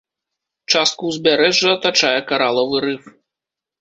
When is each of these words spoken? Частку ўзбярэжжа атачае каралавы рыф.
Частку 0.77 1.03
ўзбярэжжа 1.11 1.69
атачае 1.75 2.17
каралавы 2.33 2.77
рыф. 2.87 3.03